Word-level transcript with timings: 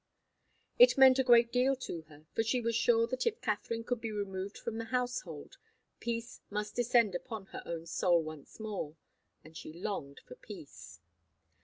It 0.79 0.97
meant 0.97 1.19
a 1.19 1.23
great 1.23 1.51
deal 1.51 1.75
to 1.75 2.01
her, 2.09 2.25
for 2.33 2.41
she 2.41 2.59
was 2.59 2.75
sure 2.75 3.05
that 3.05 3.27
if 3.27 3.39
Katharine 3.39 3.83
could 3.83 4.01
be 4.01 4.11
removed 4.11 4.57
from 4.57 4.79
the 4.79 4.85
household, 4.85 5.57
peace 5.99 6.41
must 6.49 6.73
descend 6.75 7.13
upon 7.13 7.45
her 7.53 7.61
own 7.67 7.85
soul 7.85 8.23
once 8.23 8.59
more, 8.59 8.97
and 9.43 9.55
she 9.55 9.71
longed 9.71 10.19
for 10.27 10.33
peace. 10.33 11.01